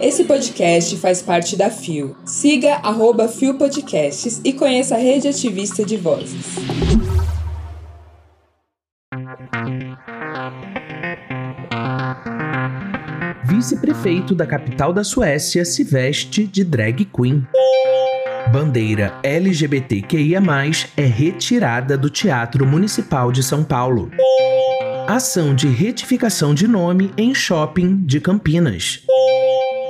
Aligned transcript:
Esse 0.00 0.24
podcast 0.24 0.96
faz 0.96 1.22
parte 1.22 1.56
da 1.56 1.70
FIO. 1.70 2.16
Siga 2.24 2.74
arroba 2.82 3.28
FIO 3.28 3.54
Podcasts 3.54 4.40
e 4.44 4.52
conheça 4.52 4.96
a 4.96 4.98
rede 4.98 5.28
ativista 5.28 5.84
de 5.84 5.96
vozes. 5.96 6.56
Vice-prefeito 13.44 14.34
da 14.34 14.46
capital 14.46 14.92
da 14.92 15.04
Suécia 15.04 15.64
se 15.64 15.84
veste 15.84 16.44
de 16.44 16.64
drag 16.64 17.04
queen. 17.04 17.46
Bandeira 18.52 19.14
LGBTQIA+, 19.22 20.42
é 20.96 21.04
retirada 21.04 21.96
do 21.96 22.10
Teatro 22.10 22.66
Municipal 22.66 23.30
de 23.30 23.42
São 23.42 23.62
Paulo. 23.62 24.10
Ação 25.14 25.54
de 25.54 25.68
retificação 25.68 26.54
de 26.54 26.66
nome 26.66 27.12
em 27.18 27.34
shopping 27.34 27.96
de 27.96 28.18
Campinas. 28.18 29.02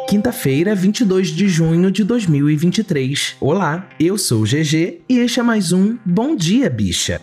Quinta-feira, 0.09 0.75
22 0.75 1.29
de 1.29 1.46
junho 1.46 1.93
de 1.93 2.03
2023. 2.03 3.36
Olá, 3.40 3.89
eu 4.00 4.18
sou 4.18 4.43
o 4.43 4.44
GG 4.44 5.03
e 5.08 5.21
este 5.21 5.39
é 5.39 5.43
mais 5.44 5.71
um 5.71 5.96
Bom 6.04 6.35
Dia 6.35 6.68
Bicha. 6.68 7.21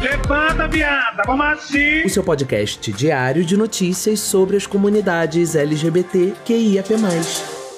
Levanta, 0.00 0.66
viada, 0.66 1.24
vamos 1.26 1.44
assim! 1.44 2.06
O 2.06 2.08
seu 2.08 2.24
podcast 2.24 2.90
diário 2.90 3.44
de 3.44 3.54
notícias 3.54 4.18
sobre 4.18 4.56
as 4.56 4.66
comunidades 4.66 5.54
LGBT 5.54 6.32
QIAP+. 6.46 6.94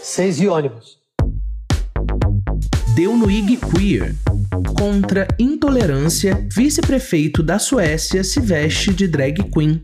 Seis 0.05 0.41
e 0.41 0.47
ônibus. 0.47 1.01
Deu 2.95 3.17
no 3.17 3.29
IG 3.29 3.57
Queer. 3.57 4.15
Contra 4.69 5.27
intolerância, 5.39 6.47
vice-prefeito 6.53 7.43
da 7.43 7.59
Suécia 7.59 8.23
se 8.23 8.41
veste 8.41 8.93
de 8.93 9.07
drag 9.07 9.43
queen. 9.45 9.83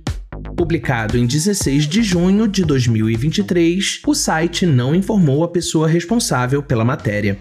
Publicado 0.56 1.16
em 1.16 1.26
16 1.26 1.86
de 1.86 2.02
junho 2.02 2.48
de 2.48 2.64
2023, 2.64 4.02
o 4.06 4.14
site 4.14 4.66
não 4.66 4.94
informou 4.94 5.44
a 5.44 5.48
pessoa 5.48 5.88
responsável 5.88 6.62
pela 6.62 6.84
matéria. 6.84 7.38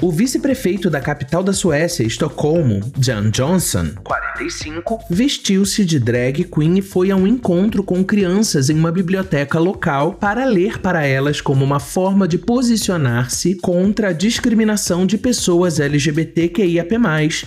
O 0.00 0.12
vice-prefeito 0.12 0.88
da 0.88 1.00
capital 1.00 1.42
da 1.42 1.52
Suécia, 1.52 2.04
Estocolmo, 2.04 2.80
Jan 3.00 3.30
Johnson, 3.30 3.94
45, 4.04 5.00
vestiu-se 5.10 5.84
de 5.84 5.98
drag 5.98 6.44
queen 6.44 6.78
e 6.78 6.82
foi 6.82 7.10
a 7.10 7.16
um 7.16 7.26
encontro 7.26 7.82
com 7.82 8.04
crianças 8.04 8.70
em 8.70 8.78
uma 8.78 8.92
biblioteca 8.92 9.58
local 9.58 10.12
para 10.14 10.44
ler 10.44 10.78
para 10.78 11.04
elas 11.04 11.40
como 11.40 11.64
uma 11.64 11.80
forma 11.80 12.28
de 12.28 12.38
posicionar-se 12.38 13.56
contra 13.56 14.10
a 14.10 14.12
discriminação 14.12 15.04
de 15.04 15.18
pessoas 15.18 15.80
LGBTQIAP+, 15.80 16.94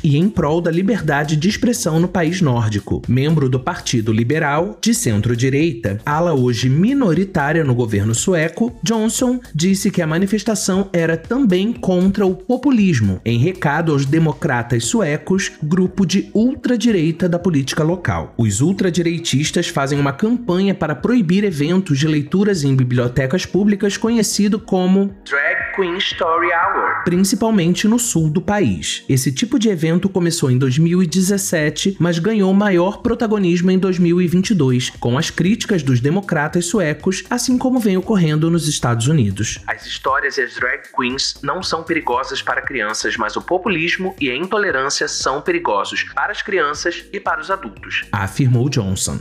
e 0.04 0.18
em 0.18 0.28
prol 0.28 0.60
da 0.60 0.70
liberdade 0.70 1.38
de 1.38 1.48
expressão 1.48 2.02
no 2.02 2.10
país 2.10 2.42
nórdico. 2.42 3.02
Membro 3.08 3.48
do 3.48 3.62
Partido 3.62 4.12
Liberal, 4.12 4.78
de 4.82 4.94
centro-direita, 4.94 6.00
ala 6.06 6.34
hoje 6.34 6.68
minoritária 6.68 7.64
no 7.64 7.74
governo 7.74 8.14
sueco, 8.14 8.78
Johnson 8.84 9.40
disse 9.56 9.90
que 9.90 10.02
a 10.02 10.08
manifestação 10.08 10.90
era 10.92 11.16
também 11.16 11.72
contra 11.72 12.26
o 12.26 12.41
populismo, 12.48 13.22
em 13.26 13.40
recado 13.40 13.92
aos 13.92 14.06
democratas 14.06 14.86
suecos, 14.86 15.52
grupo 15.62 16.06
de 16.06 16.30
ultradireita 16.34 17.30
da 17.30 17.40
política 17.40 17.84
local. 17.84 18.34
Os 18.38 18.62
ultradireitistas 18.62 19.68
fazem 19.68 20.00
uma 20.00 20.14
campanha 20.14 20.74
para 20.76 20.96
proibir 20.96 21.44
eventos 21.44 22.00
de 22.00 22.08
leituras 22.08 22.64
em 22.64 22.76
bibliotecas 22.76 23.46
públicas 23.46 23.98
conhecido 23.98 24.60
como 24.60 25.16
Drag 25.30 25.76
Queen 25.76 25.98
Story 25.98 26.48
Hour, 26.48 27.04
principalmente 27.04 27.88
no 27.88 27.98
sul 27.98 28.30
do 28.30 28.42
país. 28.42 29.04
Esse 29.08 29.32
tipo 29.32 29.58
de 29.58 29.70
evento 29.70 30.10
começou 30.10 30.52
em 30.52 30.58
2017, 30.58 31.98
mas 32.00 32.20
ganhou 32.20 32.54
maior 32.54 33.02
protagonismo 33.02 33.72
em 33.72 33.80
2022, 33.80 34.92
com 35.00 35.18
as 35.18 35.30
críticas 35.30 35.84
dos 35.84 36.00
democratas 36.00 36.66
suecos, 36.66 37.24
assim 37.30 37.58
como 37.58 37.80
vem 37.80 37.98
ocorrendo 37.98 38.50
nos 38.50 38.68
Estados 38.68 39.08
Unidos. 39.08 39.60
As 39.68 39.86
histórias 39.86 40.38
e 40.38 40.42
as 40.42 40.56
drag 40.56 40.84
queens 40.96 41.36
não 41.42 41.64
são 41.64 41.84
perigosas 41.84 42.31
para 42.40 42.62
crianças, 42.62 43.18
mas 43.18 43.36
o 43.36 43.42
populismo 43.42 44.16
e 44.22 44.30
a 44.30 44.36
intolerância 44.36 45.08
são 45.08 45.42
perigosos 45.42 46.04
para 46.14 46.32
as 46.32 46.44
crianças 46.44 47.04
e 47.12 47.20
para 47.20 47.42
os 47.42 47.50
adultos, 47.50 48.06
afirmou 48.12 48.70
Johnson. 48.70 49.18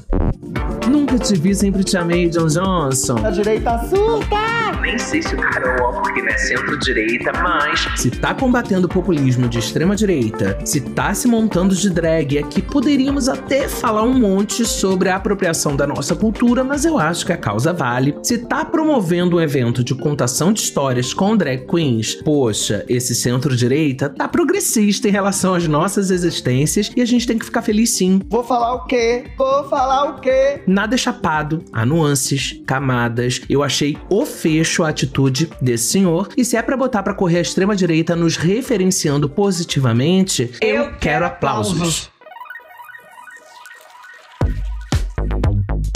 Nunca 0.89 1.19
te 1.19 1.35
vi, 1.37 1.55
sempre 1.55 1.85
te 1.85 1.97
amei, 1.97 2.29
John 2.29 2.47
Johnson. 2.47 3.17
A 3.25 3.31
direita 3.31 3.79
surta! 3.89 4.61
Nem 4.81 4.99
sei 4.99 5.23
se 5.23 5.35
o 5.35 5.39
cara 5.39 5.69
é 5.69 5.83
o 5.83 5.93
porque 5.93 6.23
não 6.23 6.29
é 6.29 6.39
centro-direita, 6.39 7.33
mas 7.43 7.87
se 7.97 8.11
tá 8.11 8.33
combatendo 8.33 8.87
o 8.87 8.91
populismo 8.91 9.49
de 9.49 9.59
extrema-direita, 9.59 10.59
se 10.65 10.81
tá 10.81 11.13
se 11.13 11.29
montando 11.29 11.75
de 11.75 11.91
drag, 11.91 12.39
é 12.39 12.43
que 12.43 12.63
poderíamos 12.63 13.29
até 13.29 13.69
falar 13.69 14.03
um 14.03 14.19
monte 14.19 14.65
sobre 14.65 15.09
a 15.09 15.17
apropriação 15.17 15.77
da 15.77 15.87
nossa 15.87 16.17
cultura, 16.17 16.65
mas 16.65 16.85
eu 16.85 16.99
acho 16.99 17.27
que 17.27 17.33
a 17.33 17.37
causa 17.37 17.73
vale. 17.73 18.17
Se 18.23 18.39
tá 18.39 18.65
promovendo 18.65 19.37
um 19.37 19.41
evento 19.41 19.85
de 19.85 19.95
contação 19.95 20.53
de 20.53 20.61
histórias 20.61 21.13
com 21.13 21.37
drag 21.37 21.67
queens, 21.67 22.15
poxa, 22.15 22.85
esse 22.89 23.15
centro-direita 23.15 24.09
tá 24.09 24.27
progressista 24.27 25.09
em 25.09 25.13
relação 25.13 25.55
às 25.55 25.69
nossas 25.69 26.11
existências 26.11 26.91
e 26.97 27.03
a 27.03 27.07
gente 27.07 27.27
tem 27.27 27.39
que 27.39 27.45
ficar 27.45 27.63
feliz 27.63 27.91
sim. 27.91 28.21
Vou 28.29 28.43
falar 28.43 28.75
o 28.75 28.87
quê? 28.87 29.25
Vou 29.37 29.69
falar 29.69 30.11
o 30.11 30.21
quê? 30.21 30.63
Nada 30.71 30.95
é 30.95 30.97
chapado, 30.97 31.65
há 31.73 31.85
nuances, 31.85 32.63
camadas. 32.65 33.41
Eu 33.51 33.61
achei 33.61 33.99
o 34.09 34.25
fecho 34.25 34.85
a 34.85 34.91
atitude 34.91 35.51
desse 35.61 35.91
senhor. 35.91 36.29
E 36.37 36.45
se 36.45 36.57
é 36.57 36.63
para 36.63 36.77
botar 36.77 37.03
para 37.03 37.13
correr 37.13 37.39
a 37.39 37.43
extrema 37.43 37.75
direita 37.75 38.15
nos 38.15 38.37
referenciando 38.37 39.29
positivamente, 39.29 40.53
eu, 40.61 40.77
eu 40.77 40.93
quero 40.93 41.27
aplausos. 41.27 42.09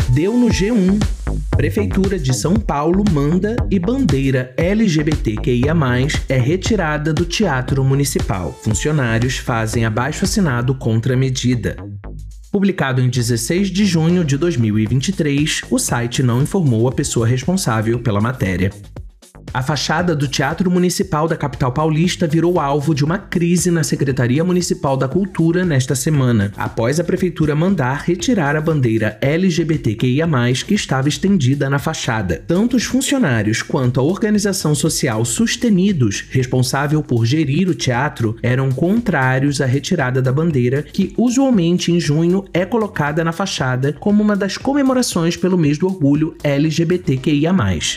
Deu 0.08 0.36
no 0.36 0.48
G1. 0.48 0.98
Prefeitura 1.56 2.18
de 2.18 2.34
São 2.34 2.54
Paulo 2.54 3.04
manda 3.12 3.54
e 3.70 3.78
bandeira 3.78 4.52
LGBTQIA+, 4.56 5.72
é 6.28 6.36
retirada 6.36 7.12
do 7.12 7.24
Teatro 7.24 7.84
Municipal. 7.84 8.52
Funcionários 8.52 9.38
fazem 9.38 9.84
abaixo 9.84 10.24
assinado 10.24 10.74
contra 10.74 11.14
a 11.14 11.16
medida. 11.16 11.76
Publicado 12.54 13.00
em 13.00 13.08
16 13.08 13.68
de 13.68 13.84
junho 13.84 14.24
de 14.24 14.38
2023, 14.38 15.62
o 15.68 15.76
site 15.76 16.22
não 16.22 16.40
informou 16.40 16.86
a 16.86 16.92
pessoa 16.92 17.26
responsável 17.26 17.98
pela 17.98 18.20
matéria. 18.20 18.70
A 19.54 19.62
fachada 19.62 20.16
do 20.16 20.26
Teatro 20.26 20.68
Municipal 20.68 21.28
da 21.28 21.36
capital 21.36 21.70
paulista 21.70 22.26
virou 22.26 22.58
alvo 22.58 22.92
de 22.92 23.04
uma 23.04 23.18
crise 23.18 23.70
na 23.70 23.84
Secretaria 23.84 24.42
Municipal 24.42 24.96
da 24.96 25.06
Cultura 25.06 25.64
nesta 25.64 25.94
semana, 25.94 26.50
após 26.56 26.98
a 26.98 27.04
prefeitura 27.04 27.54
mandar 27.54 28.02
retirar 28.04 28.56
a 28.56 28.60
bandeira 28.60 29.16
LGBTQIA, 29.20 30.26
que 30.66 30.74
estava 30.74 31.08
estendida 31.08 31.70
na 31.70 31.78
fachada. 31.78 32.42
Tanto 32.48 32.76
os 32.76 32.82
funcionários 32.82 33.62
quanto 33.62 34.00
a 34.00 34.02
organização 34.02 34.74
social 34.74 35.24
Sustenidos, 35.24 36.24
responsável 36.30 37.00
por 37.00 37.24
gerir 37.24 37.68
o 37.68 37.76
teatro, 37.76 38.36
eram 38.42 38.72
contrários 38.72 39.60
à 39.60 39.66
retirada 39.66 40.20
da 40.20 40.32
bandeira, 40.32 40.82
que 40.82 41.14
usualmente 41.16 41.92
em 41.92 42.00
junho 42.00 42.44
é 42.52 42.66
colocada 42.66 43.22
na 43.22 43.30
fachada 43.30 43.92
como 43.92 44.20
uma 44.20 44.34
das 44.34 44.56
comemorações 44.56 45.36
pelo 45.36 45.56
mês 45.56 45.78
do 45.78 45.86
orgulho 45.86 46.34
LGBTQIA. 46.42 47.54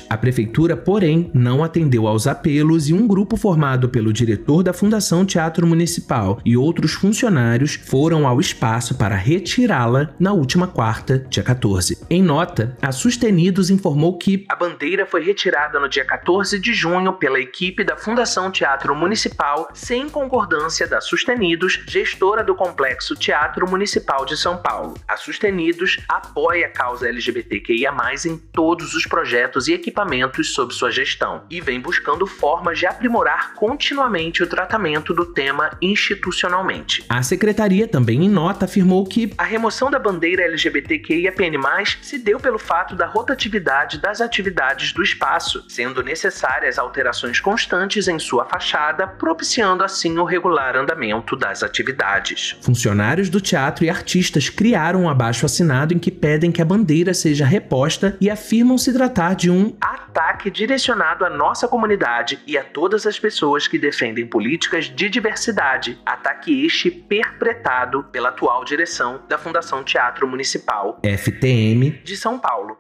A 0.08 0.18
prefeitura, 0.18 0.78
porém, 0.78 1.32
não 1.48 1.64
atendeu 1.64 2.08
aos 2.08 2.28
apelos 2.28 2.90
e 2.90 2.94
um 2.94 3.08
grupo 3.08 3.38
formado 3.38 3.88
pelo 3.88 4.12
diretor 4.12 4.62
da 4.62 4.74
Fundação 4.74 5.26
Teatro 5.26 5.66
Municipal 5.66 6.42
e 6.44 6.58
outros 6.58 6.92
funcionários 6.92 7.76
foram 7.76 8.28
ao 8.28 8.42
espaço 8.42 8.96
para 8.96 9.16
retirá-la 9.16 10.10
na 10.20 10.34
última 10.34 10.68
quarta, 10.68 11.20
dia 11.30 11.42
14. 11.42 12.06
Em 12.10 12.22
nota, 12.22 12.76
a 12.82 12.92
Sustenidos 12.92 13.70
informou 13.70 14.18
que 14.18 14.46
a 14.50 14.58
bandeira 14.58 15.06
foi 15.06 15.24
retirada 15.24 15.80
no 15.80 15.88
dia 15.88 16.04
14 16.04 16.60
de 16.60 16.74
junho 16.74 17.14
pela 17.14 17.40
equipe 17.40 17.82
da 17.82 17.96
Fundação 17.96 18.52
Teatro 18.52 18.94
Municipal 18.94 19.70
sem 19.74 20.10
concordância 20.10 20.86
da 20.86 21.00
Sustenidos, 21.00 21.82
gestora 21.88 22.44
do 22.44 22.56
Complexo 22.56 23.16
Teatro 23.16 23.70
Municipal 23.70 24.26
de 24.26 24.36
São 24.36 24.58
Paulo. 24.58 24.96
A 25.08 25.16
Sustenidos 25.16 25.98
apoia 26.10 26.66
a 26.66 26.70
causa 26.70 27.08
LGBTQIA+, 27.08 27.96
em 28.26 28.38
todos 28.38 28.94
os 28.94 29.06
projetos 29.06 29.70
e 29.70 29.74
equipamentos 29.74 30.54
sob 30.54 30.74
sua 30.74 30.92
gestão 30.92 31.37
e 31.50 31.62
vem 31.62 31.80
buscando 31.80 32.26
formas 32.26 32.80
de 32.80 32.86
aprimorar 32.86 33.54
continuamente 33.54 34.44
o 34.44 34.48
tratamento 34.48 35.14
do 35.14 35.26
tema 35.26 35.72
institucionalmente. 35.82 37.06
A 37.10 37.22
secretaria 37.24 37.88
também, 37.88 38.26
em 38.26 38.30
nota, 38.30 38.66
afirmou 38.66 39.06
que 39.06 39.34
a 39.38 39.44
remoção 39.44 39.90
da 39.90 40.00
bandeira 40.00 40.44
LGBTQIAPN+, 40.44 41.58
se 42.02 42.18
deu 42.18 42.40
pelo 42.40 42.60
fato 42.60 42.96
da 42.96 43.06
rotatividade 43.06 44.00
das 44.00 44.22
atividades 44.22 44.92
do 44.92 45.04
espaço, 45.04 45.64
sendo 45.68 46.04
necessárias 46.04 46.78
alterações 46.78 47.40
constantes 47.40 48.08
em 48.08 48.20
sua 48.20 48.46
fachada, 48.46 49.08
propiciando 49.08 49.84
assim 49.84 50.18
o 50.18 50.24
regular 50.24 50.76
andamento 50.76 51.36
das 51.36 51.64
atividades. 51.64 52.58
Funcionários 52.62 53.30
do 53.30 53.42
teatro 53.42 53.86
e 53.86 53.90
artistas 53.90 54.50
criaram 54.50 55.04
um 55.04 55.10
abaixo 55.10 55.46
assinado 55.46 55.94
em 55.94 56.00
que 56.00 56.12
pedem 56.12 56.52
que 56.52 56.62
a 56.62 56.66
bandeira 56.66 57.14
seja 57.14 57.46
reposta 57.46 58.18
e 58.20 58.30
afirmam 58.30 58.78
se 58.78 58.94
tratar 58.94 59.36
de 59.36 59.50
um 59.50 59.76
ataque 59.80 60.50
direcionado 60.50 61.26
à 61.28 61.30
nossa 61.30 61.68
comunidade 61.68 62.40
e 62.48 62.58
a 62.58 62.64
todas 62.64 63.06
as 63.06 63.20
pessoas 63.20 63.68
que 63.68 63.78
defendem 63.78 64.26
políticas 64.26 64.86
de 64.86 65.10
diversidade, 65.10 66.00
ataque 66.06 66.66
este 66.66 66.90
perpetrado 66.90 68.06
pela 68.06 68.30
atual 68.30 68.64
direção 68.64 69.22
da 69.28 69.38
Fundação 69.38 69.84
Teatro 69.84 70.26
Municipal, 70.26 71.00
FTM, 71.04 72.02
de 72.04 72.16
São 72.16 72.40
Paulo. 72.40 72.78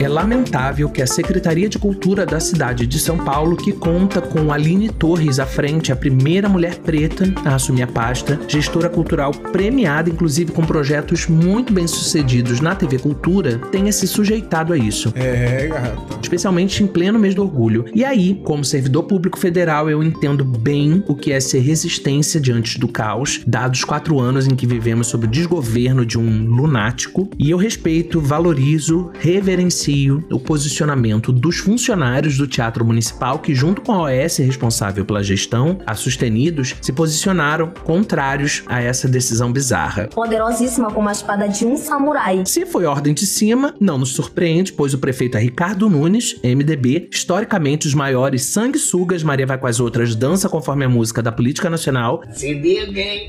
É 0.00 0.08
lamentável 0.08 0.90
que 0.90 1.00
a 1.00 1.06
Secretaria 1.06 1.68
de 1.68 1.78
Cultura 1.78 2.26
da 2.26 2.38
cidade 2.38 2.86
de 2.86 2.98
São 2.98 3.16
Paulo, 3.16 3.56
que 3.56 3.72
conta 3.72 4.20
com 4.20 4.52
Aline 4.52 4.90
Torres 4.90 5.38
à 5.38 5.46
frente, 5.46 5.90
a 5.90 5.96
primeira 5.96 6.48
mulher 6.48 6.76
preta 6.76 7.24
a 7.44 7.54
assumir 7.54 7.82
a 7.82 7.86
pasta, 7.86 8.38
gestora 8.46 8.90
cultural 8.90 9.32
premiada, 9.32 10.10
inclusive 10.10 10.52
com 10.52 10.64
projetos 10.64 11.26
muito 11.26 11.72
bem 11.72 11.86
sucedidos 11.86 12.60
na 12.60 12.74
TV 12.74 12.98
Cultura, 12.98 13.58
tenha 13.72 13.90
se 13.90 14.06
sujeitado 14.06 14.74
a 14.74 14.76
isso. 14.76 15.12
É, 15.16 15.68
gata. 15.68 15.96
Especialmente 16.22 16.82
em 16.82 16.86
pleno 16.86 17.18
mês 17.18 17.34
do 17.34 17.45
orgulho. 17.46 17.86
E 17.94 18.04
aí, 18.04 18.40
como 18.44 18.64
servidor 18.64 19.04
público 19.04 19.38
federal, 19.38 19.88
eu 19.88 20.02
entendo 20.02 20.44
bem 20.44 21.02
o 21.06 21.14
que 21.14 21.32
é 21.32 21.40
ser 21.40 21.60
resistência 21.60 22.40
diante 22.40 22.78
do 22.78 22.88
caos, 22.88 23.40
dados 23.46 23.84
quatro 23.84 24.18
anos 24.18 24.46
em 24.46 24.54
que 24.54 24.66
vivemos 24.66 25.06
sob 25.06 25.26
o 25.26 25.30
desgoverno 25.30 26.04
de 26.04 26.18
um 26.18 26.44
lunático, 26.44 27.30
e 27.38 27.50
eu 27.50 27.56
respeito, 27.56 28.20
valorizo, 28.20 29.10
reverencio 29.18 30.24
o 30.30 30.38
posicionamento 30.38 31.32
dos 31.32 31.58
funcionários 31.58 32.36
do 32.36 32.46
Teatro 32.46 32.84
Municipal 32.84 33.38
que, 33.38 33.54
junto 33.54 33.82
com 33.82 33.92
a 33.92 34.02
OS 34.02 34.38
responsável 34.38 35.04
pela 35.04 35.22
gestão, 35.22 35.78
a 35.86 35.94
Sustenidos, 35.94 36.74
se 36.80 36.92
posicionaram 36.92 37.72
contrários 37.84 38.62
a 38.66 38.80
essa 38.80 39.08
decisão 39.08 39.52
bizarra. 39.52 40.08
Poderosíssima 40.08 40.90
como 40.90 41.08
a 41.08 41.12
espada 41.12 41.48
de 41.48 41.64
um 41.64 41.76
samurai. 41.76 42.42
Se 42.46 42.66
foi 42.66 42.84
ordem 42.84 43.14
de 43.14 43.26
cima, 43.26 43.74
não 43.80 43.98
nos 43.98 44.10
surpreende, 44.10 44.72
pois 44.72 44.94
o 44.94 44.98
prefeito 44.98 45.36
é 45.36 45.40
Ricardo 45.40 45.88
Nunes, 45.88 46.36
MDB, 46.42 47.08
historicamente 47.36 47.86
os 47.86 47.92
maiores 47.92 48.44
sanguessugas, 48.44 49.22
Maria 49.22 49.46
vai 49.46 49.58
com 49.58 49.66
as 49.66 49.78
outras, 49.78 50.14
dança 50.14 50.48
conforme 50.48 50.86
a 50.86 50.88
música 50.88 51.22
da 51.22 51.30
política 51.30 51.68
nacional. 51.68 52.22
Se. 52.32 52.54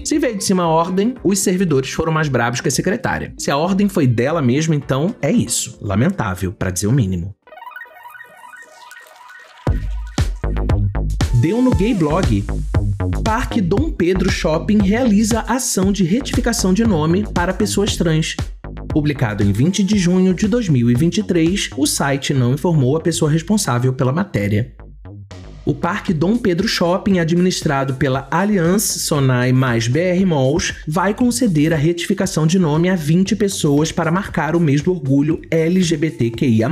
Se 0.05 0.17
veio 0.17 0.37
de 0.37 0.43
cima 0.45 0.63
a 0.63 0.67
ordem, 0.67 1.15
os 1.23 1.39
servidores 1.39 1.91
foram 1.91 2.13
mais 2.13 2.29
bravos 2.29 2.61
que 2.61 2.69
a 2.69 2.71
secretária. 2.71 3.33
Se 3.37 3.51
a 3.51 3.57
ordem 3.57 3.89
foi 3.89 4.07
dela 4.07 4.41
mesmo, 4.41 4.73
então 4.73 5.13
é 5.21 5.29
isso. 5.29 5.77
Lamentável 5.81 6.53
para 6.53 6.71
dizer 6.71 6.87
o 6.87 6.91
mínimo. 6.91 7.35
Deu 11.41 11.61
no 11.61 11.71
Gay 11.71 11.93
Blog. 11.93 12.45
Parque 13.25 13.59
Dom 13.59 13.91
Pedro 13.91 14.31
Shopping 14.31 14.77
realiza 14.77 15.41
ação 15.41 15.91
de 15.91 16.05
retificação 16.05 16.73
de 16.73 16.85
nome 16.85 17.25
para 17.33 17.53
pessoas 17.53 17.97
trans. 17.97 18.37
Publicado 18.97 19.43
em 19.43 19.51
20 19.51 19.83
de 19.83 19.95
junho 19.95 20.33
de 20.33 20.47
2023, 20.47 21.69
o 21.77 21.85
site 21.85 22.33
não 22.33 22.55
informou 22.55 22.97
a 22.97 22.99
pessoa 22.99 23.29
responsável 23.29 23.93
pela 23.93 24.11
matéria. 24.11 24.73
O 25.67 25.75
Parque 25.75 26.13
Dom 26.13 26.37
Pedro 26.37 26.65
Shopping, 26.65 27.19
administrado 27.19 27.95
pela 27.95 28.25
Allianz 28.31 28.83
Sonai 28.83 29.51
mais 29.51 29.89
BR 29.89 30.25
Malls, 30.25 30.73
vai 30.87 31.13
conceder 31.13 31.73
a 31.73 31.75
retificação 31.75 32.47
de 32.47 32.57
nome 32.57 32.89
a 32.89 32.95
20 32.95 33.35
pessoas 33.35 33.91
para 33.91 34.09
marcar 34.09 34.55
o 34.55 34.61
mês 34.61 34.81
do 34.81 34.91
orgulho 34.91 35.41
LGBTQIA+, 35.51 36.69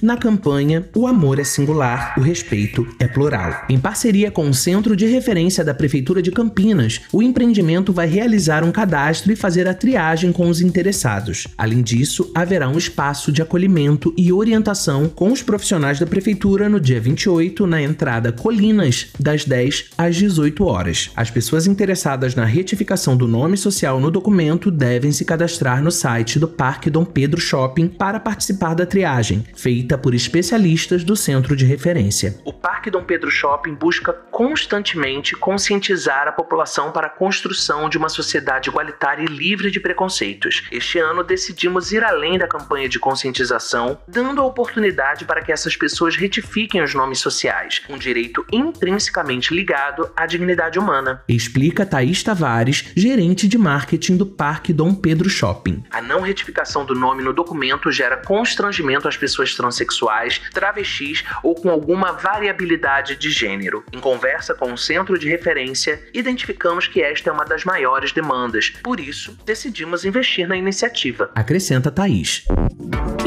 na 0.00 0.16
campanha 0.16 0.88
O 0.96 1.06
Amor 1.06 1.38
é 1.38 1.44
Singular, 1.44 2.14
o 2.16 2.22
Respeito 2.22 2.88
é 2.98 3.06
Plural. 3.06 3.66
Em 3.68 3.78
parceria 3.78 4.30
com 4.30 4.48
o 4.48 4.54
Centro 4.54 4.96
de 4.96 5.04
Referência 5.04 5.62
da 5.62 5.74
Prefeitura 5.74 6.22
de 6.22 6.30
Campinas, 6.30 7.02
o 7.12 7.22
empreendimento 7.22 7.92
vai 7.92 8.06
realizar 8.06 8.64
um 8.64 8.72
cadastro 8.72 9.30
e 9.30 9.36
fazer 9.36 9.68
a 9.68 9.74
triagem 9.74 10.32
com 10.32 10.48
os 10.48 10.62
interessados. 10.62 11.46
Além 11.58 11.82
disso, 11.82 12.30
haverá 12.34 12.66
um 12.66 12.78
espaço 12.78 13.30
de 13.30 13.42
acolhimento 13.42 14.14
e 14.16 14.32
orientação 14.32 15.06
com 15.06 15.30
os 15.30 15.42
profissionais 15.42 15.98
da 15.98 16.06
Prefeitura 16.06 16.66
no 16.66 16.80
dia 16.80 16.98
28, 16.98 17.66
na 17.66 17.82
entrada 17.82 18.37
Colinas, 18.38 19.08
das 19.18 19.44
10 19.44 19.90
às 19.98 20.16
18 20.16 20.64
horas. 20.64 21.10
As 21.14 21.30
pessoas 21.30 21.66
interessadas 21.66 22.34
na 22.34 22.44
retificação 22.44 23.16
do 23.16 23.28
nome 23.28 23.56
social 23.56 24.00
no 24.00 24.10
documento 24.10 24.70
devem 24.70 25.12
se 25.12 25.24
cadastrar 25.24 25.82
no 25.82 25.90
site 25.90 26.38
do 26.38 26.48
Parque 26.48 26.88
Dom 26.88 27.04
Pedro 27.04 27.40
Shopping 27.40 27.88
para 27.88 28.20
participar 28.20 28.74
da 28.74 28.86
triagem, 28.86 29.44
feita 29.54 29.98
por 29.98 30.14
especialistas 30.14 31.04
do 31.04 31.16
centro 31.16 31.56
de 31.56 31.66
referência. 31.66 32.38
O 32.44 32.52
Parque 32.52 32.90
Dom 32.90 33.02
Pedro 33.02 33.30
Shopping 33.30 33.74
busca 33.74 34.12
constantemente 34.12 35.34
conscientizar 35.34 36.28
a 36.28 36.32
população 36.32 36.92
para 36.92 37.08
a 37.08 37.10
construção 37.10 37.88
de 37.88 37.98
uma 37.98 38.08
sociedade 38.08 38.70
igualitária 38.70 39.24
e 39.24 39.26
livre 39.26 39.70
de 39.70 39.80
preconceitos. 39.80 40.64
Este 40.70 40.98
ano 40.98 41.24
decidimos 41.24 41.92
ir 41.92 42.04
além 42.04 42.38
da 42.38 42.46
campanha 42.46 42.88
de 42.88 42.98
conscientização, 42.98 43.98
dando 44.06 44.40
a 44.40 44.44
oportunidade 44.44 45.24
para 45.24 45.42
que 45.42 45.50
essas 45.50 45.76
pessoas 45.76 46.16
retifiquem 46.16 46.82
os 46.82 46.94
nomes 46.94 47.18
sociais, 47.18 47.82
um 47.88 47.98
direito 47.98 48.27
direito 48.28 48.44
intrinsecamente 48.52 49.54
ligado 49.54 50.10
à 50.14 50.26
dignidade 50.26 50.78
humana. 50.78 51.22
Explica 51.28 51.86
Thaís 51.86 52.22
Tavares, 52.22 52.92
gerente 52.94 53.48
de 53.48 53.56
marketing 53.56 54.16
do 54.16 54.26
Parque 54.26 54.72
Dom 54.72 54.94
Pedro 54.94 55.28
Shopping. 55.28 55.82
A 55.90 56.02
não 56.02 56.20
retificação 56.20 56.84
do 56.84 56.94
nome 56.94 57.22
no 57.22 57.32
documento 57.32 57.90
gera 57.90 58.16
constrangimento 58.16 59.08
às 59.08 59.16
pessoas 59.16 59.54
transexuais, 59.54 60.40
travestis 60.52 61.24
ou 61.42 61.54
com 61.54 61.70
alguma 61.70 62.12
variabilidade 62.12 63.16
de 63.16 63.30
gênero. 63.30 63.84
Em 63.92 64.00
conversa 64.00 64.54
com 64.54 64.72
o 64.72 64.78
centro 64.78 65.18
de 65.18 65.28
referência, 65.28 66.00
identificamos 66.12 66.86
que 66.86 67.00
esta 67.00 67.30
é 67.30 67.32
uma 67.32 67.44
das 67.44 67.64
maiores 67.64 68.12
demandas. 68.12 68.70
Por 68.82 69.00
isso, 69.00 69.36
decidimos 69.44 70.04
investir 70.04 70.46
na 70.46 70.56
iniciativa. 70.56 71.30
Acrescenta 71.34 71.90
Thaís. 71.90 72.44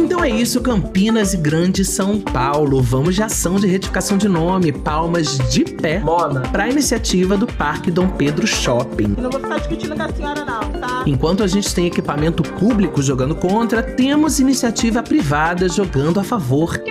Então 0.03 0.23
é 0.23 0.29
isso, 0.29 0.59
Campinas 0.61 1.33
e 1.35 1.37
Grande 1.37 1.85
São 1.85 2.19
Paulo. 2.19 2.81
Vamos 2.81 3.13
de 3.13 3.21
ação 3.21 3.59
de 3.59 3.67
retificação 3.67 4.17
de 4.17 4.27
nome 4.27 4.71
palmas 4.71 5.37
de 5.51 5.63
pé 5.63 5.99
Mona. 5.99 6.41
para 6.41 6.63
a 6.63 6.69
iniciativa 6.69 7.37
do 7.37 7.45
Parque 7.45 7.91
Dom 7.91 8.09
Pedro 8.09 8.47
Shopping. 8.47 9.15
Não 9.17 9.29
vou 9.29 9.39
ficar 9.39 9.59
discutindo 9.59 9.95
com 9.95 10.01
a 10.01 10.11
senhora, 10.11 10.43
não, 10.43 10.59
tá? 10.79 11.03
Enquanto 11.05 11.43
a 11.43 11.47
gente 11.47 11.73
tem 11.73 11.85
equipamento 11.85 12.41
público 12.41 12.99
jogando 13.01 13.35
contra, 13.35 13.83
temos 13.83 14.39
iniciativa 14.39 15.03
privada 15.03 15.69
jogando 15.69 16.19
a 16.19 16.23
favor. 16.23 16.79
Que 16.79 16.90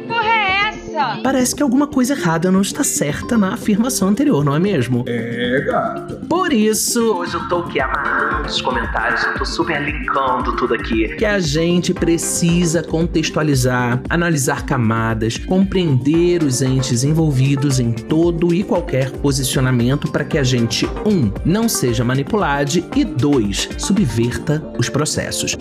Parece 1.22 1.54
que 1.54 1.62
alguma 1.62 1.86
coisa 1.86 2.14
errada 2.14 2.50
não 2.50 2.60
está 2.60 2.84
certa 2.84 3.36
na 3.36 3.54
afirmação 3.54 4.08
anterior, 4.08 4.44
não 4.44 4.54
é 4.54 4.58
mesmo? 4.58 5.04
É, 5.06 5.60
gata. 5.60 6.16
Por 6.28 6.52
isso, 6.52 7.00
hoje 7.14 7.34
eu 7.34 7.48
tô 7.48 7.58
aqui 7.58 7.80
amarrando 7.80 8.48
os 8.48 8.60
comentários, 8.60 9.22
eu 9.24 9.34
tô 9.34 9.44
super 9.44 9.82
linkando 9.82 10.56
tudo 10.56 10.74
aqui. 10.74 11.08
Que 11.16 11.24
a 11.24 11.38
gente 11.38 11.94
precisa 11.94 12.82
contextualizar, 12.82 14.02
analisar 14.08 14.66
camadas, 14.66 15.38
compreender 15.38 16.42
os 16.42 16.62
entes 16.62 17.04
envolvidos 17.04 17.80
em 17.80 17.92
todo 17.92 18.54
e 18.54 18.62
qualquer 18.62 19.10
posicionamento 19.10 20.10
para 20.10 20.24
que 20.24 20.38
a 20.38 20.42
gente, 20.42 20.86
um, 21.06 21.32
não 21.44 21.68
seja 21.68 22.04
manipulado 22.04 22.50
e 22.94 23.04
dois, 23.04 23.68
subverta 23.78 24.62
os 24.78 24.88
processos. 24.88 25.56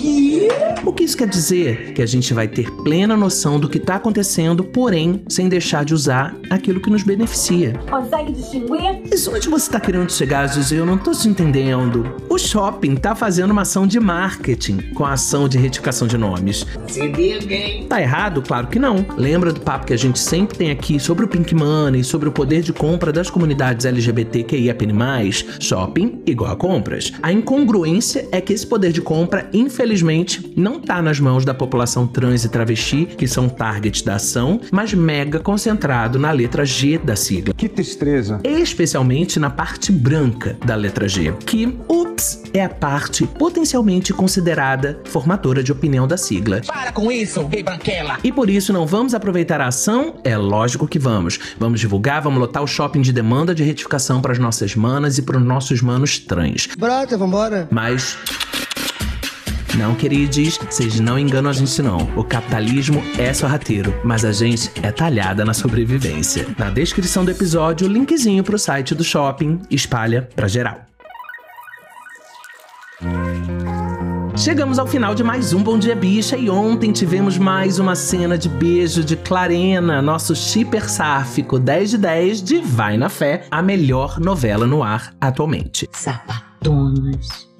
O 0.85 0.91
que 0.91 1.03
isso 1.03 1.17
quer 1.17 1.27
dizer? 1.27 1.93
Que 1.93 2.01
a 2.01 2.05
gente 2.05 2.33
vai 2.33 2.47
ter 2.47 2.69
plena 2.83 3.15
noção 3.15 3.59
do 3.59 3.69
que 3.69 3.77
está 3.77 3.95
acontecendo, 3.95 4.63
porém, 4.63 5.23
sem 5.39 5.47
deixar 5.47 5.85
de 5.85 5.93
usar 5.93 6.35
aquilo 6.49 6.81
que 6.81 6.89
nos 6.89 7.01
beneficia. 7.01 7.71
Consegue 7.89 8.33
distinguir? 8.33 9.03
Isso 9.09 9.33
onde 9.33 9.47
você 9.47 9.71
tá 9.71 9.79
querendo 9.79 10.11
chegar, 10.11 10.45
Zuzi? 10.47 10.75
Eu 10.75 10.85
não 10.85 10.97
tô 10.97 11.11
te 11.11 11.29
entendendo. 11.29 12.13
O 12.29 12.37
shopping 12.37 12.97
tá 12.97 13.15
fazendo 13.15 13.51
uma 13.51 13.61
ação 13.61 13.87
de 13.87 14.01
marketing 14.01 14.91
com 14.93 15.05
a 15.05 15.13
ação 15.13 15.47
de 15.47 15.57
retificação 15.57 16.09
de 16.09 16.17
nomes. 16.17 16.65
Se 16.89 17.07
liguem. 17.07 17.87
Tá 17.87 18.01
errado? 18.01 18.41
Claro 18.41 18.67
que 18.67 18.77
não. 18.77 19.05
Lembra 19.15 19.53
do 19.53 19.61
papo 19.61 19.85
que 19.85 19.93
a 19.93 19.97
gente 19.97 20.19
sempre 20.19 20.57
tem 20.57 20.71
aqui 20.71 20.99
sobre 20.99 21.23
o 21.23 21.27
Pink 21.29 21.55
Money, 21.55 22.03
sobre 22.03 22.27
o 22.27 22.33
poder 22.33 22.61
de 22.61 22.73
compra 22.73 23.13
das 23.13 23.29
comunidades 23.29 23.85
LGBTQIAP+, 23.85 24.87
shopping 25.57 26.21
igual 26.25 26.51
a 26.51 26.55
compras. 26.57 27.13
A 27.23 27.31
incongruência 27.31 28.27
é 28.33 28.41
que 28.41 28.51
esse 28.51 28.67
poder 28.67 28.91
de 28.91 29.01
compra, 29.01 29.49
infelizmente, 29.53 30.51
não 30.57 30.81
tá 30.81 31.01
nas 31.01 31.17
mãos 31.17 31.45
da 31.45 31.53
população 31.53 32.05
trans 32.05 32.43
e 32.43 32.49
travesti, 32.49 33.05
que 33.05 33.25
são 33.25 33.47
target 33.47 34.03
da 34.03 34.15
ação, 34.15 34.59
mas 34.69 34.93
mega 35.19 35.39
concentrado 35.39 36.17
na 36.17 36.31
letra 36.31 36.65
G 36.65 36.97
da 36.97 37.13
sigla. 37.13 37.53
Que 37.53 37.67
tristeza. 37.67 38.39
Especialmente 38.41 39.37
na 39.37 39.49
parte 39.49 39.91
branca 39.91 40.57
da 40.65 40.75
letra 40.75 41.09
G, 41.09 41.33
que, 41.45 41.77
ups, 41.89 42.43
é 42.53 42.63
a 42.63 42.69
parte 42.69 43.27
potencialmente 43.27 44.13
considerada 44.13 45.01
formadora 45.05 45.61
de 45.61 45.73
opinião 45.73 46.07
da 46.07 46.15
sigla. 46.15 46.61
Para 46.65 46.93
com 46.93 47.11
isso, 47.11 47.45
rei 47.47 47.61
branquela. 47.61 48.17
E 48.23 48.31
por 48.31 48.49
isso 48.49 48.71
não 48.71 48.87
vamos 48.87 49.13
aproveitar 49.13 49.59
a 49.59 49.67
ação? 49.67 50.15
É 50.23 50.37
lógico 50.37 50.87
que 50.87 50.97
vamos. 50.97 51.37
Vamos 51.59 51.81
divulgar, 51.81 52.21
vamos 52.21 52.39
lotar 52.39 52.63
o 52.63 52.67
shopping 52.67 53.01
de 53.01 53.11
demanda 53.11 53.53
de 53.53 53.63
retificação 53.63 54.21
para 54.21 54.31
as 54.31 54.39
nossas 54.39 54.73
manas 54.73 55.17
e 55.17 55.21
para 55.21 55.37
os 55.37 55.43
nossos 55.43 55.81
manos 55.81 56.17
trans. 56.17 56.69
Brota, 56.77 57.17
vambora. 57.17 57.67
Mas. 57.69 58.17
Não, 59.79 59.95
queridos, 59.95 60.57
vocês 60.57 60.99
não 60.99 61.17
enganam 61.17 61.49
a 61.49 61.53
gente 61.53 61.81
não. 61.81 61.99
O 62.17 62.21
capitalismo 62.21 63.01
é 63.17 63.33
sorrateiro, 63.33 63.97
mas 64.03 64.25
a 64.25 64.33
gente 64.33 64.69
é 64.83 64.91
talhada 64.91 65.45
na 65.45 65.53
sobrevivência. 65.53 66.45
Na 66.57 66.69
descrição 66.69 67.23
do 67.23 67.31
episódio, 67.31 67.87
o 67.87 67.89
linkzinho 67.89 68.43
pro 68.43 68.59
site 68.59 68.93
do 68.93 69.05
shopping, 69.05 69.61
espalha 69.71 70.27
pra 70.35 70.49
geral. 70.49 70.81
Chegamos 74.35 74.79
ao 74.79 74.85
final 74.85 75.15
de 75.15 75.23
mais 75.23 75.53
um 75.53 75.63
Bom 75.63 75.79
Dia 75.79 75.95
Bicha 75.95 76.35
e 76.35 76.49
ontem 76.49 76.91
tivemos 76.91 77.37
mais 77.37 77.79
uma 77.79 77.95
cena 77.95 78.37
de 78.37 78.49
beijo 78.49 79.01
de 79.01 79.15
Clarena, 79.15 80.01
nosso 80.01 80.35
shipper 80.35 80.89
sáfico 80.89 81.57
10 81.57 81.91
de 81.91 81.97
10 81.97 82.43
de 82.43 82.57
Vai 82.59 82.97
na 82.97 83.07
Fé, 83.07 83.45
a 83.49 83.61
melhor 83.61 84.19
novela 84.19 84.67
no 84.67 84.83
ar 84.83 85.13
atualmente. 85.21 85.87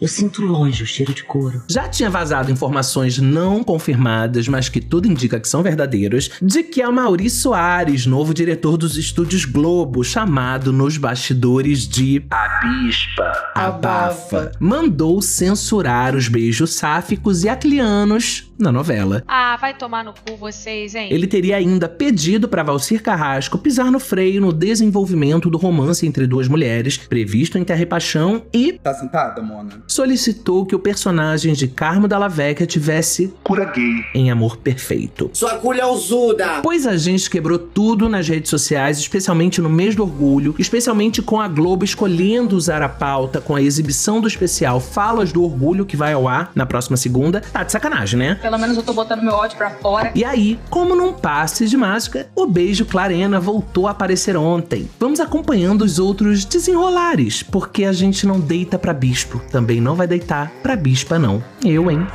Eu 0.02 0.08
sinto 0.08 0.42
longe 0.42 0.82
o 0.84 0.86
cheiro 0.86 1.14
de 1.14 1.24
couro. 1.24 1.62
Já 1.70 1.88
tinha 1.88 2.10
vazado 2.10 2.52
informações 2.52 3.18
não 3.18 3.64
confirmadas, 3.64 4.48
mas 4.48 4.70
que 4.70 4.80
tudo 4.80 5.08
indica 5.08 5.40
que 5.40 5.48
são 5.48 5.62
verdadeiras, 5.62 6.32
de 6.42 6.64
que 6.64 6.82
a 6.82 6.90
Mauri 6.90 7.30
Soares, 7.30 8.06
novo 8.06 8.34
diretor 8.34 8.78
dos 8.78 8.98
estúdios 8.98 9.44
Globo, 9.44 10.04
chamado 10.04 10.72
nos 10.72 10.98
bastidores 10.98 11.88
de 11.88 12.26
A 12.32 12.62
Bispa 12.62 13.52
Abafa, 13.54 14.52
mandou 14.60 15.22
censurar 15.22 16.16
os 16.16 16.30
beijos 16.30 16.76
sáficos 16.76 17.44
e 17.44 17.50
aclianos 17.50 18.49
na 18.60 18.72
novela. 18.72 19.24
Ah, 19.28 19.58
vai 19.60 19.74
tomar 19.74 20.04
no 20.04 20.14
cu 20.14 20.36
vocês, 20.38 20.94
hein? 20.96 21.10
Ele 21.12 21.26
teria 21.28 21.56
ainda 21.58 21.88
pedido 21.88 22.48
para 22.48 22.62
Valcir 22.64 23.02
Carrasco 23.02 23.58
pisar 23.58 23.92
no 23.92 24.00
freio 24.00 24.42
no 24.42 24.52
desenvolvimento 24.52 25.50
do 25.50 25.58
romance 25.58 26.06
entre 26.06 26.28
duas 26.28 26.48
mulheres, 26.48 26.98
previsto 26.98 27.58
em 27.58 27.64
Terra 27.64 27.82
e 27.82 27.86
Paixão, 27.86 28.44
e 28.54 28.74
Tá 28.74 28.94
sentada, 28.94 29.42
Mona? 29.42 29.82
solicitou 29.88 30.66
que 30.66 30.76
o 30.76 30.80
personagem 30.80 31.54
de 31.54 31.68
Carmo 31.68 32.08
Dalla 32.08 32.28
Vecchia 32.28 32.66
tivesse 32.66 33.34
Cura 33.44 33.66
gay. 33.66 34.04
em 34.14 34.30
Amor 34.32 34.58
Perfeito. 34.58 35.30
Sua 35.34 35.56
culhãozuda. 35.58 36.62
Pois 36.62 36.86
a 36.86 36.98
gente 36.98 37.30
quebrou 37.30 37.58
tudo 37.58 38.10
nas 38.10 38.28
redes 38.28 38.50
sociais, 38.50 38.98
especialmente 39.00 39.62
no 39.62 39.70
mês 39.70 39.96
do 39.96 40.04
orgulho, 40.04 40.56
especialmente 40.60 41.22
com 41.22 41.40
a 41.40 41.48
Globo 41.48 41.84
escolhendo 41.86 42.56
usar 42.56 42.82
a 42.82 42.90
pauta 42.90 43.40
com 43.42 43.56
a 43.56 43.62
exibição 43.62 44.20
do 44.22 44.28
especial 44.28 44.80
Falas 44.80 45.32
do 45.32 45.44
Orgulho, 45.44 45.86
que 45.86 45.96
vai 45.98 46.14
ao 46.14 46.28
ar 46.28 46.52
na 46.56 46.66
próxima 46.66 46.98
segunda. 46.98 47.42
Tá 47.42 47.64
de 47.64 47.72
sacanagem, 47.72 48.20
né? 48.20 48.40
Pelo 48.50 48.62
menos 48.62 48.78
eu 48.78 48.82
tô 48.82 48.94
botando 48.94 49.22
meu 49.22 49.36
ódio 49.36 49.56
pra 49.56 49.70
fora. 49.70 50.12
E 50.16 50.26
aí, 50.26 50.60
como 50.72 50.96
num 50.96 51.14
passe 51.14 51.68
de 51.68 51.78
mágica, 51.78 52.32
o 52.36 52.48
beijo 52.48 52.84
Clarena 52.84 53.40
voltou 53.40 53.88
a 53.88 53.92
aparecer 53.92 54.36
ontem. 54.36 54.90
Vamos 55.00 55.20
acompanhando 55.20 55.84
os 55.84 56.00
outros 56.00 56.46
desenrolares, 56.46 57.44
porque 57.44 57.84
a 57.84 57.94
gente 57.94 58.26
não 58.26 58.40
deita 58.40 58.80
pra 58.80 58.92
bispo, 58.92 59.40
também 59.52 59.80
não 59.80 59.94
vai 59.94 60.08
deitar 60.08 60.52
pra 60.64 60.76
bispa 60.76 61.20
não. 61.20 61.44
Eu, 61.64 61.92
hein? 61.92 62.08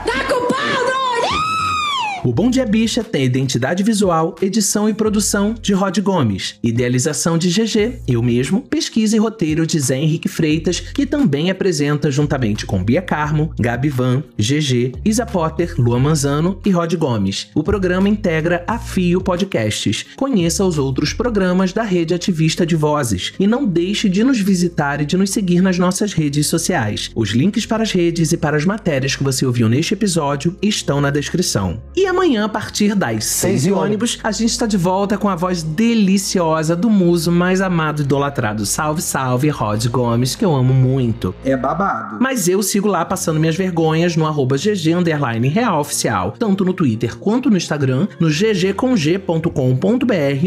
O 2.27 2.33
Bom 2.33 2.49
Dia 2.49 2.65
Bicha 2.65 3.05
tem 3.05 3.27
identidade 3.27 3.83
visual, 3.83 4.35
edição 4.41 4.89
e 4.89 4.95
produção 4.95 5.55
de 5.61 5.75
Rod 5.75 5.99
Gomes, 5.99 6.59
idealização 6.63 7.37
de 7.37 7.51
GG, 7.51 8.01
eu 8.09 8.23
mesmo, 8.23 8.63
pesquisa 8.63 9.15
e 9.15 9.19
roteiro 9.19 9.67
de 9.67 9.79
Zé 9.79 9.99
Henrique 9.99 10.27
Freitas, 10.27 10.81
que 10.81 11.05
também 11.05 11.51
apresenta 11.51 12.11
juntamente 12.11 12.65
com 12.65 12.83
Bia 12.83 13.03
Carmo, 13.03 13.53
Gabi 13.61 13.91
Van, 13.91 14.23
GG, 14.39 14.95
Isa 15.05 15.27
Potter, 15.27 15.75
Lua 15.77 15.99
Manzano 15.99 16.59
e 16.65 16.71
Rod 16.71 16.95
Gomes. 16.95 17.49
O 17.55 17.63
programa 17.63 18.09
integra 18.09 18.65
a 18.67 18.79
Fio 18.79 19.21
Podcasts. 19.21 20.07
Conheça 20.17 20.65
os 20.65 20.79
outros 20.79 21.13
programas 21.13 21.75
da 21.75 21.83
rede 21.83 22.15
ativista 22.15 22.65
de 22.65 22.75
vozes 22.75 23.35
e 23.39 23.47
não 23.47 23.67
deixe 23.67 24.09
de 24.09 24.25
nos 24.25 24.41
visitar 24.41 24.99
e 24.99 25.05
de 25.05 25.19
nos 25.19 25.29
seguir 25.29 25.61
nas 25.61 25.79
nossas 25.79 26.15
redes 26.15 26.47
sociais. 26.47 27.11
Os 27.15 27.33
links 27.33 27.67
para 27.67 27.83
as 27.83 27.93
redes 27.93 28.33
e 28.33 28.39
para 28.39 28.57
as 28.57 28.65
matérias 28.65 29.15
que 29.15 29.23
você 29.23 29.45
ouviu 29.45 29.69
neste 29.69 29.93
episódio 29.93 30.57
estão 30.63 31.03
na 31.03 31.11
descrição. 31.11 31.83
E 31.95 32.14
amanhã, 32.15 32.45
a 32.45 32.49
partir 32.49 32.95
das 32.95 33.25
6 33.25 33.67
e 33.67 33.73
ônibus, 33.73 34.21
a 34.23 34.31
gente 34.31 34.51
está 34.51 34.67
de 34.67 34.77
volta 34.77 35.19
com 35.19 35.29
a 35.29 35.35
voz 35.35 35.65
deliciosa 35.65 36.77
do 36.77 36.89
muso 36.89 37.33
mais 37.33 37.61
amado 37.61 38.01
e 38.01 38.05
idolatrado. 38.05 38.65
Salve, 38.65 39.03
salve, 39.03 39.49
Rod 39.49 39.85
Gomes, 39.89 40.37
que 40.37 40.45
eu 40.45 40.55
amo 40.55 40.73
muito. 40.73 41.35
É 41.45 41.57
babado. 41.57 42.19
Mas 42.21 42.49
eu 42.49 42.63
sigo 42.63 42.87
lá 42.87 43.05
passando 43.05 43.41
minhas 43.41 43.57
vergonhas 43.57 44.17
no 44.17 44.27
arroba 44.27 44.57
GG 44.57 44.95
underline 44.95 45.49
real 45.49 45.81
oficial, 45.81 46.33
tanto 46.39 46.65
no 46.65 46.73
Twitter 46.73 47.19
quanto 47.19 47.51
no 47.51 47.57
Instagram, 47.57 48.07
no 48.21 48.29
ggcomg.com.br, 48.29 49.51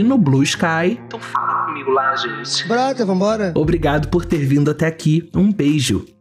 no 0.04 0.18
Blue 0.18 0.44
Sky. 0.44 1.00
Então 1.06 1.20
fala 1.20 1.66
comigo 1.66 1.92
lá, 1.92 2.16
gente. 2.16 2.66
Brota, 2.68 3.06
vambora. 3.06 3.52
Obrigado 3.56 4.08
por 4.08 4.24
ter 4.24 4.40
vindo 4.46 4.72
até 4.72 4.88
aqui. 4.88 5.30
Um 5.36 5.52
beijo. 5.52 6.17